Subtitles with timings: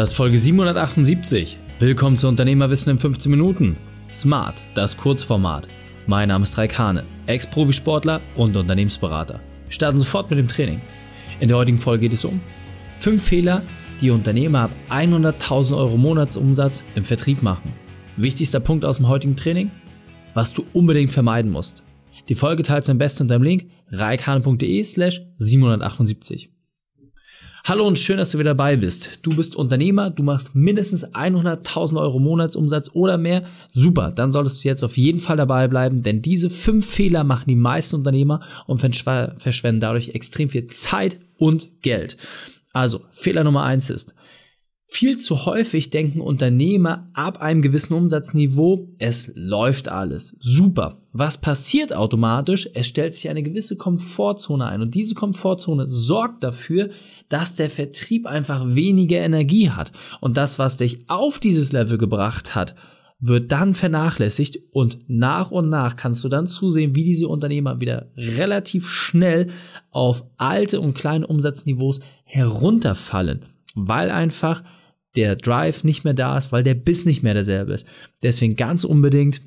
[0.00, 1.58] Das ist Folge 778.
[1.78, 3.76] Willkommen zu Unternehmerwissen in 15 Minuten.
[4.08, 5.68] Smart, das Kurzformat.
[6.06, 9.40] Mein Name ist Raik Hane, Ex-Profisportler und Unternehmensberater.
[9.66, 10.80] Wir starten sofort mit dem Training.
[11.40, 12.40] In der heutigen Folge geht es um
[13.00, 13.60] 5 Fehler,
[14.00, 17.70] die Unternehmer ab 100.000 Euro Monatsumsatz im Vertrieb machen.
[18.16, 19.70] Wichtigster Punkt aus dem heutigen Training?
[20.32, 21.84] Was du unbedingt vermeiden musst.
[22.30, 26.50] Die Folge teilst du am besten unter dem Link reikhane.de slash 778.
[27.64, 29.18] Hallo und schön, dass du wieder dabei bist.
[29.22, 33.44] Du bist Unternehmer, du machst mindestens 100.000 Euro Monatsumsatz oder mehr.
[33.72, 37.44] Super, dann solltest du jetzt auf jeden Fall dabei bleiben, denn diese fünf Fehler machen
[37.48, 42.16] die meisten Unternehmer und verschwenden dadurch extrem viel Zeit und Geld.
[42.72, 44.14] Also, Fehler Nummer eins ist,
[44.92, 50.36] viel zu häufig denken Unternehmer ab einem gewissen Umsatzniveau, es läuft alles.
[50.40, 50.98] Super.
[51.12, 52.68] Was passiert automatisch?
[52.74, 56.90] Es stellt sich eine gewisse Komfortzone ein und diese Komfortzone sorgt dafür,
[57.28, 62.56] dass der Vertrieb einfach weniger Energie hat und das, was dich auf dieses Level gebracht
[62.56, 62.74] hat,
[63.20, 68.10] wird dann vernachlässigt und nach und nach kannst du dann zusehen, wie diese Unternehmer wieder
[68.16, 69.50] relativ schnell
[69.92, 74.64] auf alte und kleine Umsatzniveaus herunterfallen, weil einfach
[75.16, 77.88] der Drive nicht mehr da ist, weil der Biss nicht mehr derselbe ist.
[78.22, 79.40] Deswegen ganz unbedingt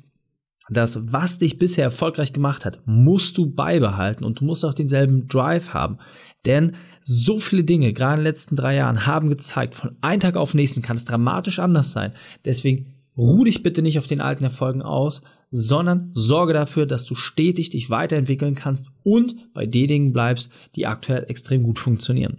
[0.70, 5.28] das, was dich bisher erfolgreich gemacht hat, musst du beibehalten und du musst auch denselben
[5.28, 5.98] Drive haben.
[6.46, 10.36] Denn so viele Dinge, gerade in den letzten drei Jahren, haben gezeigt, von einem Tag
[10.36, 12.12] auf den nächsten kann es dramatisch anders sein.
[12.46, 17.14] Deswegen ruh dich bitte nicht auf den alten Erfolgen aus, sondern sorge dafür, dass du
[17.14, 22.38] stetig dich weiterentwickeln kannst und bei den Dingen bleibst, die aktuell extrem gut funktionieren.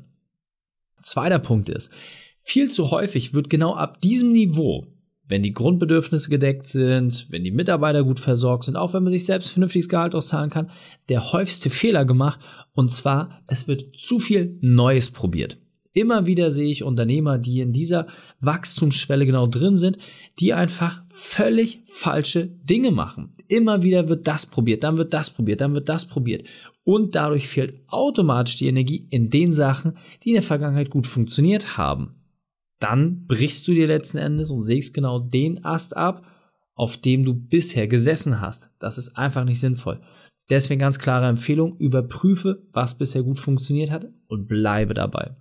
[1.01, 1.93] Zweiter Punkt ist,
[2.45, 4.85] viel zu häufig wird genau ab diesem Niveau,
[5.27, 9.25] wenn die Grundbedürfnisse gedeckt sind, wenn die Mitarbeiter gut versorgt sind, auch wenn man sich
[9.25, 10.69] selbst vernünftiges Gehalt auszahlen kann,
[11.09, 12.39] der häufigste Fehler gemacht.
[12.73, 15.57] Und zwar, es wird zu viel Neues probiert.
[15.93, 18.05] Immer wieder sehe ich Unternehmer, die in dieser
[18.41, 19.97] Wachstumsschwelle genau drin sind,
[20.39, 23.33] die einfach völlig falsche Dinge machen.
[23.47, 26.45] Immer wieder wird das probiert, dann wird das probiert, dann wird das probiert.
[26.83, 31.77] Und dadurch fehlt automatisch die Energie in den Sachen, die in der Vergangenheit gut funktioniert
[31.77, 32.13] haben
[32.79, 36.25] dann brichst du dir letzten Endes und sägst genau den Ast ab,
[36.75, 38.71] auf dem du bisher gesessen hast.
[38.79, 40.01] Das ist einfach nicht sinnvoll.
[40.49, 45.35] Deswegen ganz klare Empfehlung, überprüfe, was bisher gut funktioniert hat und bleibe dabei.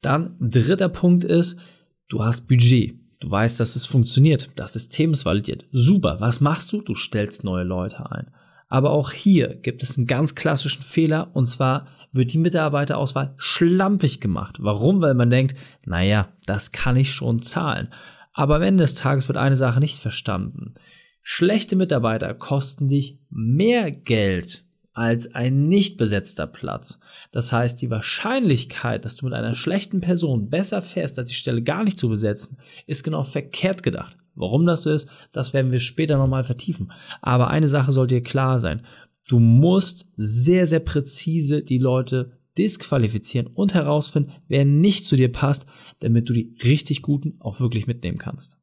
[0.00, 1.60] Dann dritter Punkt ist,
[2.08, 2.98] du hast Budget.
[3.20, 4.50] Du weißt, dass es funktioniert.
[4.56, 5.64] Das System ist validiert.
[5.70, 6.16] Super.
[6.18, 6.80] Was machst du?
[6.80, 8.32] Du stellst neue Leute ein.
[8.66, 14.20] Aber auch hier gibt es einen ganz klassischen Fehler und zwar wird die Mitarbeiterauswahl schlampig
[14.20, 14.58] gemacht.
[14.60, 15.00] Warum?
[15.00, 17.88] Weil man denkt, naja, das kann ich schon zahlen.
[18.32, 20.74] Aber am Ende des Tages wird eine Sache nicht verstanden.
[21.22, 24.64] Schlechte Mitarbeiter kosten dich mehr Geld
[24.94, 27.00] als ein nicht besetzter Platz.
[27.30, 31.62] Das heißt, die Wahrscheinlichkeit, dass du mit einer schlechten Person besser fährst, als die Stelle
[31.62, 34.16] gar nicht zu besetzen, ist genau verkehrt gedacht.
[34.34, 36.92] Warum das so ist, das werden wir später nochmal vertiefen.
[37.20, 38.84] Aber eine Sache sollte dir klar sein.
[39.28, 45.66] Du musst sehr, sehr präzise die Leute disqualifizieren und herausfinden, wer nicht zu dir passt,
[46.00, 48.58] damit du die richtig guten auch wirklich mitnehmen kannst.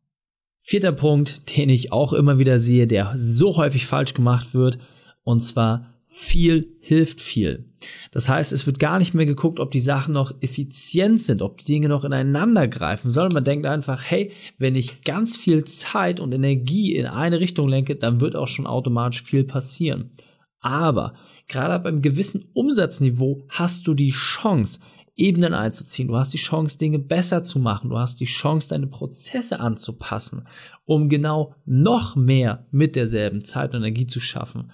[0.61, 4.77] Vierter Punkt, den ich auch immer wieder sehe, der so häufig falsch gemacht wird,
[5.23, 7.65] und zwar viel hilft viel.
[8.11, 11.59] Das heißt, es wird gar nicht mehr geguckt, ob die Sachen noch effizient sind, ob
[11.59, 16.19] die Dinge noch ineinander greifen, sondern man denkt einfach, hey, wenn ich ganz viel Zeit
[16.19, 20.11] und Energie in eine Richtung lenke, dann wird auch schon automatisch viel passieren.
[20.59, 21.15] Aber
[21.47, 24.79] gerade ab einem gewissen Umsatzniveau hast du die Chance,
[25.15, 26.07] Ebenen einzuziehen.
[26.07, 27.89] Du hast die Chance, Dinge besser zu machen.
[27.89, 30.45] Du hast die Chance, deine Prozesse anzupassen,
[30.85, 34.71] um genau noch mehr mit derselben Zeit und Energie zu schaffen.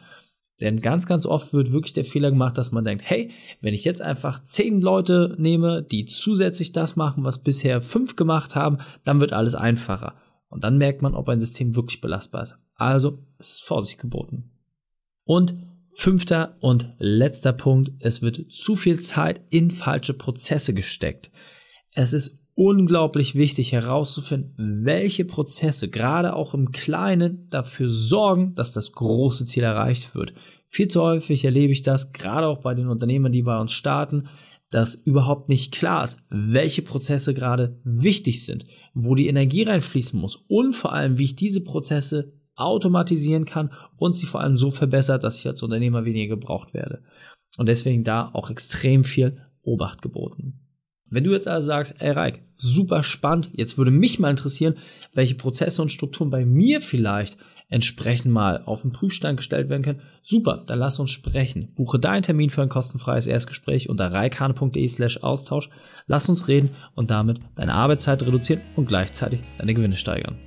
[0.62, 3.84] Denn ganz, ganz oft wird wirklich der Fehler gemacht, dass man denkt, hey, wenn ich
[3.84, 9.19] jetzt einfach zehn Leute nehme, die zusätzlich das machen, was bisher fünf gemacht haben, dann
[9.19, 10.13] wird alles einfacher.
[10.47, 12.57] Und dann merkt man, ob ein System wirklich belastbar ist.
[12.75, 14.52] Also, es ist Vorsicht geboten.
[15.25, 15.56] Und
[15.97, 21.31] Fünfter und letzter Punkt, es wird zu viel Zeit in falsche Prozesse gesteckt.
[21.94, 28.91] Es ist unglaublich wichtig herauszufinden, welche Prozesse gerade auch im Kleinen dafür sorgen, dass das
[28.91, 30.34] große Ziel erreicht wird.
[30.67, 34.28] Viel zu häufig erlebe ich das, gerade auch bei den Unternehmern, die bei uns starten,
[34.72, 40.35] dass überhaupt nicht klar ist, welche Prozesse gerade wichtig sind, wo die Energie reinfließen muss
[40.49, 45.23] und vor allem, wie ich diese Prozesse automatisieren kann und sie vor allem so verbessert,
[45.23, 47.03] dass ich als Unternehmer weniger gebraucht werde.
[47.57, 50.59] Und deswegen da auch extrem viel Obacht geboten.
[51.09, 54.75] Wenn du jetzt also sagst, ey Reik, super spannend, jetzt würde mich mal interessieren,
[55.13, 57.37] welche Prozesse und Strukturen bei mir vielleicht
[57.69, 61.73] entsprechend mal auf den Prüfstand gestellt werden können, super, dann lass uns sprechen.
[61.75, 65.69] Buche deinen Termin für ein kostenfreies Erstgespräch unter reikane.de slash Austausch.
[66.07, 70.37] Lass uns reden und damit deine Arbeitszeit reduzieren und gleichzeitig deine Gewinne steigern.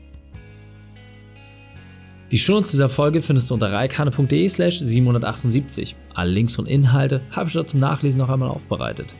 [2.30, 5.96] Die Shownotes dieser Folge findest du unter reikane.de slash 778.
[6.12, 9.14] Alle Links und Inhalte habe ich dort zum Nachlesen noch einmal aufbereitet.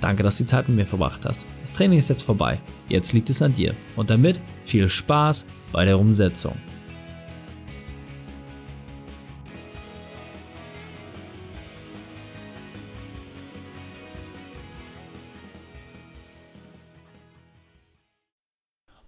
[0.00, 1.46] Danke, dass du die Zeit mit mir verbracht hast.
[1.60, 2.60] Das Training ist jetzt vorbei.
[2.88, 3.74] Jetzt liegt es an dir.
[3.96, 6.54] Und damit viel Spaß bei der Umsetzung.